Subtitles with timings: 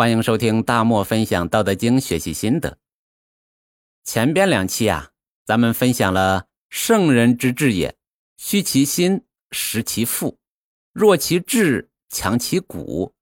[0.00, 2.78] 欢迎收听大漠分享《道德经》学习心得。
[4.02, 5.10] 前边两期啊，
[5.44, 7.94] 咱们分享了圣人之治也，
[8.38, 10.38] 虚其心，实其腹，
[10.94, 13.12] 弱其志，强其骨，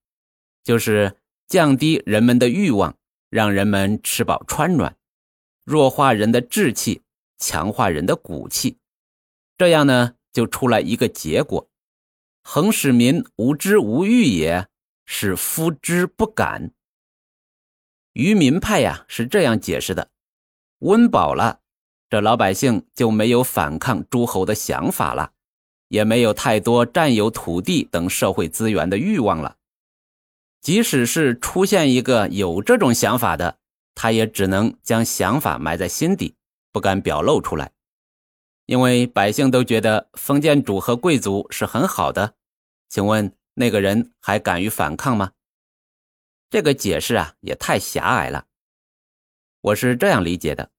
[0.62, 1.16] 就是
[1.48, 2.96] 降低人们的欲望，
[3.28, 4.96] 让人们吃饱穿暖，
[5.64, 7.02] 弱化人的志气，
[7.38, 8.78] 强化人的骨气。
[9.56, 11.68] 这样呢，就出来一个结果：
[12.44, 14.68] 恒使民无知无欲也。
[15.10, 16.70] 是夫之不敢。
[18.12, 20.10] 愚民派呀是这样解释的：
[20.80, 21.60] 温饱了，
[22.10, 25.32] 这老百姓就没有反抗诸侯的想法了，
[25.88, 29.56] 也没有太多占有土地等社会资源的欲望了。
[30.60, 33.56] 即使是出现一个有这种想法的，
[33.94, 36.34] 他也只能将想法埋在心底，
[36.70, 37.72] 不敢表露出来，
[38.66, 42.34] 因为百姓都觉得封建主和贵族是很好的。
[42.90, 43.32] 请问？
[43.58, 45.32] 那个人还敢于反抗吗？
[46.48, 48.46] 这个解释啊也太狭隘了。
[49.60, 50.70] 我是这样理解的：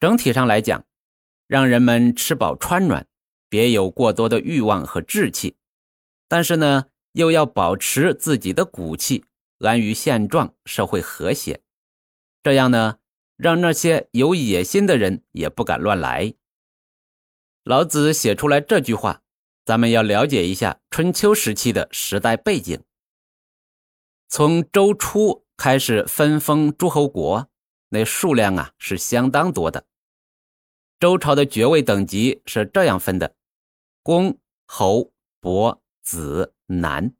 [0.00, 0.84] 整体上来讲，
[1.46, 3.06] 让人们吃饱穿暖，
[3.48, 5.56] 别有过多的欲望和志气，
[6.26, 9.24] 但是呢，又要保持自己的骨气，
[9.60, 11.62] 安于现状，社会和谐。
[12.42, 12.98] 这样呢，
[13.36, 16.34] 让那些有野心的人也不敢乱来。
[17.62, 19.22] 老子写出来这句话。
[19.70, 22.82] 咱们要了解一下春秋时期的时代背景。
[24.28, 27.48] 从周初开始分封诸侯国，
[27.90, 29.86] 那数量啊是相当多的。
[30.98, 33.36] 周朝的爵位等级是这样分的：
[34.02, 37.14] 公、侯、伯、子、男。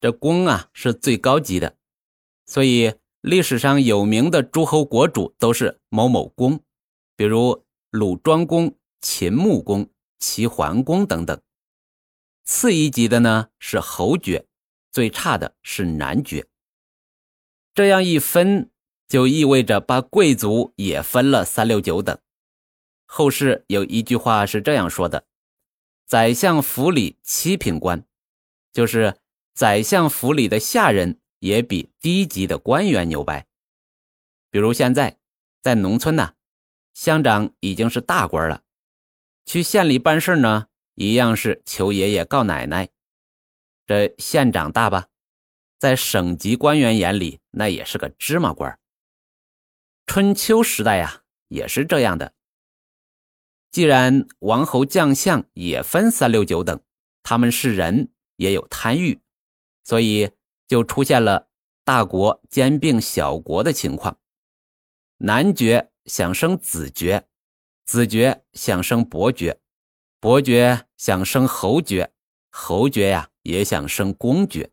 [0.00, 1.76] 这公啊是最高级的，
[2.46, 6.64] 所以历史上有名的诸侯国主都是某某公，
[7.14, 11.40] 比如鲁庄公、秦穆公、齐桓公等等。
[12.50, 14.44] 次一级的呢是侯爵，
[14.90, 16.48] 最差的是男爵。
[17.72, 18.72] 这样一分，
[19.06, 22.18] 就意味着把贵族也分了三六九等。
[23.06, 25.28] 后世有一句话是这样说的
[26.06, 28.04] ：“宰相府里七品官，
[28.72, 29.16] 就是
[29.54, 33.46] 宰相府里的下人也比低级的官员牛掰。”
[34.50, 35.20] 比如现在
[35.62, 36.34] 在农村呢，
[36.94, 38.64] 乡长已经是大官了，
[39.46, 40.66] 去县里办事呢。
[41.00, 42.90] 一样是求爷爷告奶奶，
[43.86, 45.08] 这县长大吧，
[45.78, 48.78] 在省级官员眼里那也是个芝麻官。
[50.04, 52.34] 春秋时代呀，也是这样的。
[53.70, 56.78] 既然王侯将相也分三六九等，
[57.22, 59.18] 他们是人，也有贪欲，
[59.84, 60.30] 所以
[60.68, 61.48] 就出现了
[61.82, 64.20] 大国兼并小国的情况。
[65.16, 67.26] 男爵想生子爵，
[67.86, 69.58] 子爵想生伯爵。
[70.22, 72.12] 伯爵想升侯爵，
[72.50, 74.70] 侯爵呀也想升公爵，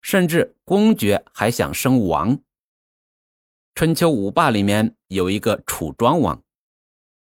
[0.00, 2.38] 甚至公爵还想升王。
[3.74, 6.40] 春秋五霸里面有一个楚庄王，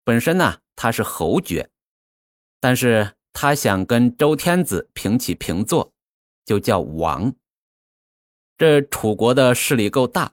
[0.02, 1.70] 本身呢他是侯爵，
[2.58, 5.92] 但是他想跟周天子平起平坐，
[6.44, 7.32] 就叫王。
[8.58, 10.32] 这楚国的势力够大，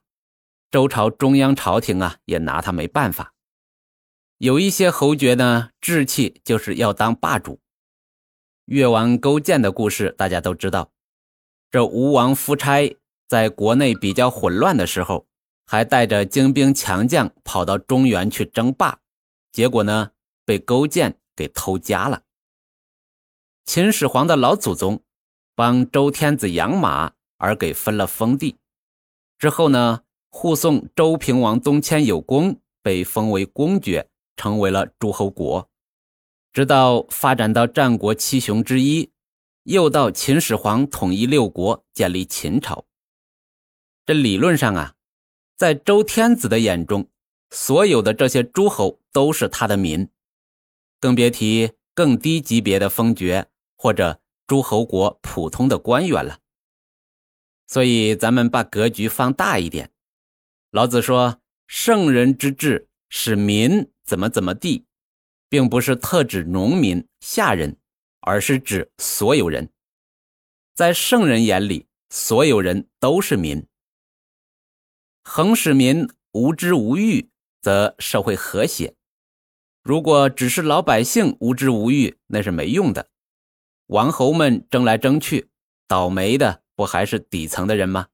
[0.72, 3.36] 周朝中央朝廷啊也拿他没办法。
[4.40, 7.60] 有一些侯爵呢，志气就是要当霸主。
[8.66, 10.92] 越王勾践的故事大家都知道。
[11.72, 12.96] 这吴王夫差
[13.28, 15.26] 在国内比较混乱的时候，
[15.66, 19.00] 还带着精兵强将跑到中原去争霸，
[19.52, 20.12] 结果呢，
[20.46, 22.22] 被勾践给偷家了。
[23.66, 25.02] 秦始皇的老祖宗
[25.56, 28.58] 帮周天子养马而给分了封地，
[29.40, 34.08] 之后呢，护送周平王东迁有功，被封为公爵。
[34.38, 35.70] 成为了诸侯国，
[36.54, 39.12] 直到发展到战国七雄之一，
[39.64, 42.86] 又到秦始皇统一六国，建立秦朝。
[44.06, 44.94] 这理论上啊，
[45.58, 47.10] 在周天子的眼中，
[47.50, 50.08] 所有的这些诸侯都是他的民，
[51.02, 56.40] 更别提更低级别的封爵或者诸侯国普通的官员了。
[57.66, 59.92] 所以，咱们把格局放大一点，
[60.72, 64.86] 老子说：“圣人之治，使民。”怎么怎么地，
[65.50, 67.78] 并不是特指农民下人，
[68.22, 69.70] 而是指所有人。
[70.74, 73.68] 在圣人眼里，所有人都是民。
[75.26, 77.30] 恒使民无知无欲，
[77.62, 78.96] 则社会和谐。
[79.84, 83.10] 如果只是老百姓无知无欲，那是没用的。
[83.88, 85.50] 王侯们争来争去，
[85.86, 88.08] 倒霉的不还是底层的人吗？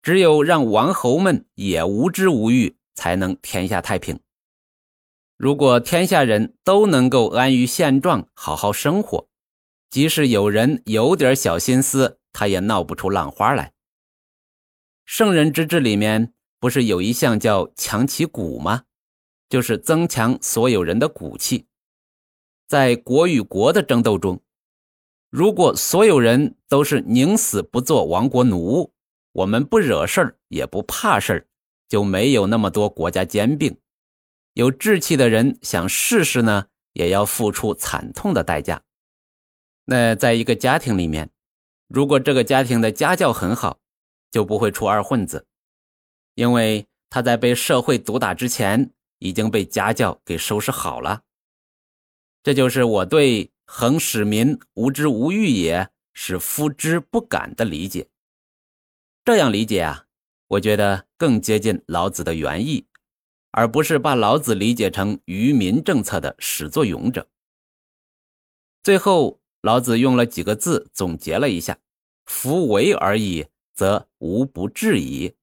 [0.00, 4.20] 只有让王侯们也无知无欲，才能天下太平。
[5.36, 9.28] 如果天下人都能够安于现状，好好生活，
[9.90, 13.74] 即使有人有点小心思，他也闹不出浪花来。
[15.04, 18.84] 圣人之治里面不是有一项叫强其骨吗？
[19.50, 21.66] 就是增强所有人的骨气。
[22.66, 24.42] 在国与国的争斗中，
[25.30, 28.90] 如果所有人都是宁死不做亡国奴，
[29.32, 31.46] 我们不惹事儿也不怕事儿，
[31.88, 33.76] 就没有那么多国家兼并。
[34.56, 38.82] 有志气的人想试试呢，也要付出惨痛的代价。
[39.84, 41.28] 那在一个家庭里面，
[41.88, 43.78] 如果这个家庭的家教很好，
[44.30, 45.46] 就不会出二混子，
[46.36, 51.24] 因为他在被社会毒打之前已经被家教给收拾好了。
[52.42, 58.08] 这就是我对“恒使民无知无欲也，使夫之不敢”的理解。
[59.22, 60.06] 这样理解啊，
[60.48, 62.86] 我觉得更接近老子的原意，
[63.56, 67.26] 而不是把老子理解成愚民政策的始作俑者。
[68.82, 71.78] 最后，老子用了几个字总结了一下
[72.26, 75.34] ：“夫为而已，则无不治矣。”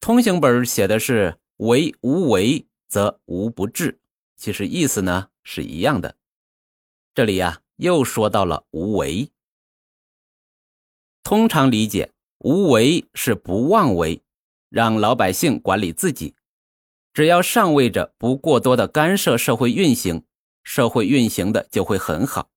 [0.00, 4.00] 通行本写的是“为无为，则无不治”，
[4.34, 5.28] 其实意思呢？
[5.42, 6.16] 是一样的，
[7.14, 9.30] 这里呀又说到了无为。
[11.22, 14.22] 通常理解，无为是不妄为，
[14.70, 16.34] 让老百姓管理自己，
[17.14, 20.24] 只要上位者不过多的干涉社会运行，
[20.64, 22.50] 社会运行的就会很好。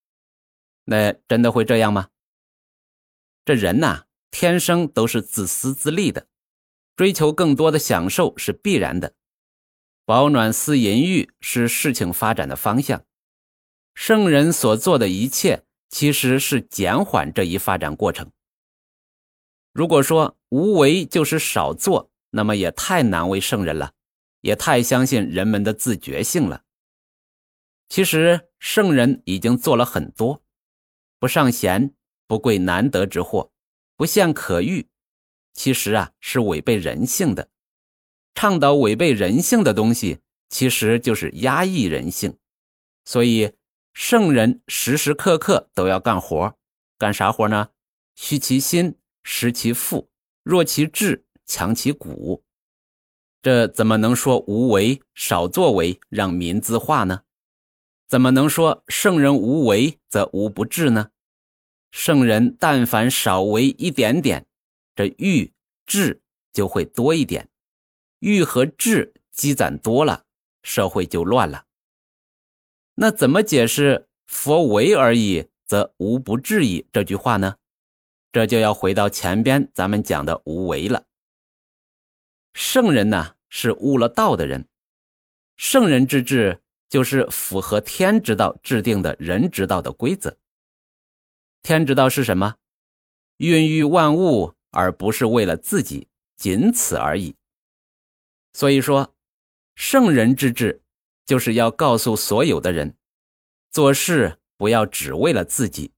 [0.85, 2.09] 那真的会这样吗？
[3.45, 6.27] 这人呐，天生都是自私自利的，
[6.95, 9.13] 追求更多的享受是必然的。
[10.05, 13.05] 保暖思淫欲是事情发展的方向，
[13.93, 18.31] 圣人所做的一切其实是减缓这一发展过程。
[19.71, 23.93] 如果说无为就是少做，那么也太难为圣人了，
[24.47, 26.63] 也太相信人们的自觉性了。
[27.89, 30.41] 其实圣人已经做了很多，
[31.19, 31.93] 不尚贤，
[32.27, 33.51] 不贵难得之货，
[33.97, 34.87] 不陷可欲，
[35.53, 37.49] 其实啊是违背人性的。
[38.35, 42.37] 倡导违背人性的东西，其实就是压抑人性。
[43.03, 43.51] 所以，
[43.91, 46.57] 圣人时时刻刻都要干活，
[46.97, 47.71] 干啥活呢？
[48.15, 50.09] 虚其心，实其腹，
[50.43, 52.45] 弱其志，强其骨。
[53.41, 57.21] 这怎么能说无为少作为让民自化呢？
[58.07, 61.11] 怎么能说圣人无为则无不治呢？
[61.91, 64.45] 圣人但凡少为一点点，
[64.95, 65.53] 这欲
[65.85, 67.49] 治就会多一点。
[68.19, 70.25] 欲和智积攒多了，
[70.63, 71.65] 社会就乱了。
[72.95, 77.57] 那怎么解释“佛为而已，则无不治矣”这句话呢？
[78.31, 81.05] 这就要回到前边咱们讲的无为了。
[82.57, 84.67] 圣人呢，是悟了道的人。
[85.57, 86.59] 圣人之治，
[86.89, 90.35] 就是符合天之道制定的人之道的规则。
[91.61, 92.55] 天之道是什么？
[93.37, 97.35] 孕育万物，而不是为了自己，仅此而已。
[98.53, 99.15] 所以说，
[99.75, 100.81] 圣人之治，
[101.27, 102.97] 就是要告诉所有的人，
[103.69, 105.91] 做事不要只为了自己，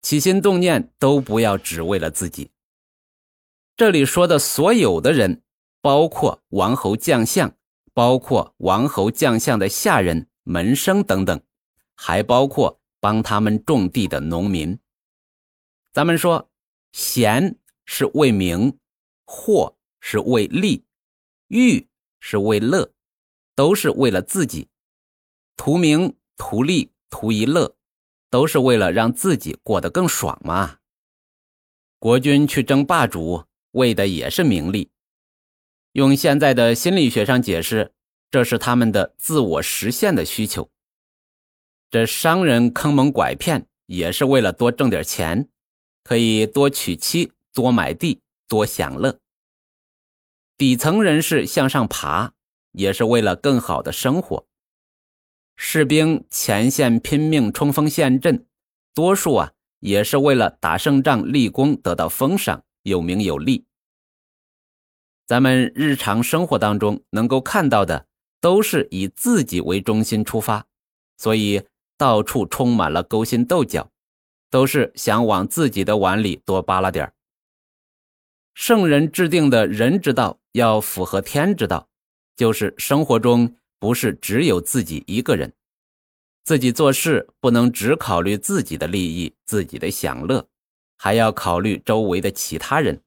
[0.00, 2.50] 起心动念都不要只为了自己。
[3.76, 5.42] 这里说的所有的人，
[5.86, 7.56] 包括王侯将相，
[7.94, 11.40] 包括王侯将相的下人、门生等等，
[11.94, 14.76] 还包括帮他们种地的农民。
[15.92, 16.50] 咱们说，
[16.90, 18.76] 贤是为名，
[19.26, 20.84] 祸是为利。
[21.46, 21.86] 欲
[22.18, 22.92] 是为乐，
[23.54, 24.68] 都是为了自己，
[25.56, 27.76] 图名、图利、图一乐，
[28.28, 30.78] 都是为了让自己过得更爽嘛。
[32.00, 34.90] 国君去争霸主，为的也是名利。
[35.96, 37.90] 用现在的心理学上解释，
[38.30, 40.68] 这是他们的自我实现的需求。
[41.90, 45.48] 这商人坑蒙拐骗，也是为了多挣点钱，
[46.04, 49.18] 可以多娶妻、多买地、多享乐。
[50.58, 52.34] 底层人士向上爬，
[52.72, 54.46] 也是为了更好的生活。
[55.56, 58.44] 士兵前线拼命冲锋陷阵，
[58.92, 63.64] 多数啊也是为了打胜仗立功，得到封赏，有名有利。
[65.26, 68.06] 咱们日常生活当中能够看到的，
[68.40, 70.66] 都是以自己为中心出发，
[71.18, 71.62] 所以
[71.98, 73.90] 到处充满了勾心斗角，
[74.50, 77.12] 都是想往自己的碗里多扒拉点
[78.54, 80.38] 圣人制定的人之道。
[80.52, 81.86] 要符合天之道，
[82.34, 85.52] 就是生活中不是只有自己一个人，
[86.44, 90.48] 自己做事不能只考虑自己的利益、自己的享乐，
[90.96, 93.02] 还要考虑周围的其他人。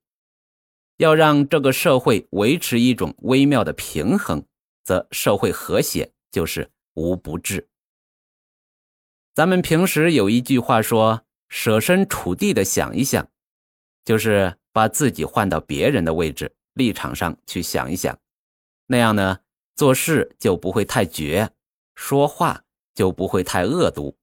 [1.00, 4.44] 要让这个社会维持一种微妙的平衡，
[4.84, 7.70] 则社会和谐就是无不治。
[9.34, 13.26] 咱们平时有一句话说：“设身处地的想一想”，
[14.04, 18.20] 就是把自己换到别人的位置立场上去想一想，
[18.88, 19.40] 那样呢，
[19.78, 21.50] 做事就不会太绝，
[21.96, 24.18] 说话就不会太恶毒，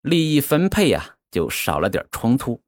[0.00, 2.62] 利益分配呀就少了点冲突。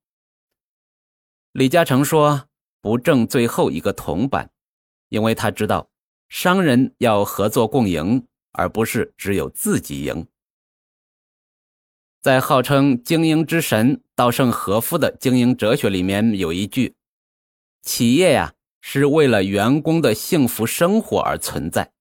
[1.52, 2.50] 李嘉诚说
[2.80, 4.50] 不挣最后一个铜板，
[5.08, 5.90] 因为他知道
[6.28, 10.26] 商人要合作共赢，而不是只有自己赢。
[12.20, 16.94] 在号称经营之神稻盛和夫的经营哲学里面有一句
[17.82, 21.92] ：“企业呀是为了员工的幸福生活而存在，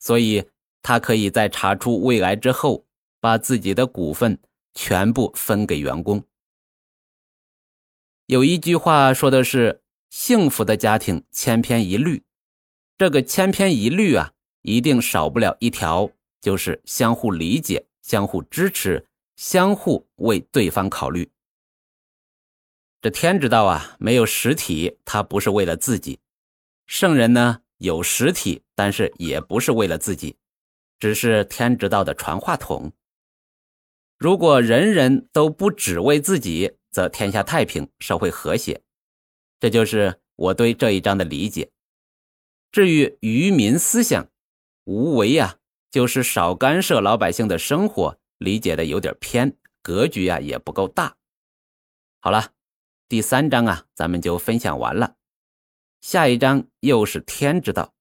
[0.00, 0.48] 所以
[0.82, 2.86] 他可以在查出胃癌之后，
[3.20, 4.40] 把自己的股份
[4.74, 6.24] 全部分给员工。”
[8.26, 9.80] 有一句话说的是
[10.10, 12.22] ：“幸福的家庭千篇一律，
[12.96, 16.10] 这个千篇一律啊，一定少不了一条，
[16.40, 21.30] 就是相互理解、相互支持、相互为对方考虑。”
[23.00, 26.18] 这天之道啊，没有实体，它不是为了自己；
[26.86, 30.36] 圣人呢，有实体，但是也不是为了自己，
[30.98, 32.92] 只是天之道的传话筒。
[34.16, 38.82] 如果人人都不只为自己，则天下太平，社会和谐，
[39.60, 41.70] 这就是我对这一章的理解。
[42.70, 44.28] 至于愚民思想，
[44.84, 45.58] 无为呀，
[45.90, 51.16] 就是少干涉老百姓的生活，理解的有点偏，格局啊也不够大。
[52.20, 52.52] 好了，
[53.08, 55.16] 第三章啊，咱们就分享完了。
[56.00, 57.94] 下一章又是天之道，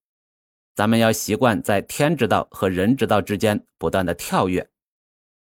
[0.76, 4.70] 咱们要习惯在天之道和人之道之间不断的跳跃。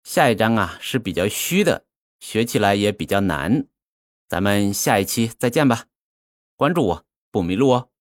[0.03, 1.87] 下一章啊是比较虚的。
[2.19, 3.67] 学起来也比较难，
[4.29, 5.87] 咱们下一期再见吧，
[6.63, 7.92] 关注我不迷路哦。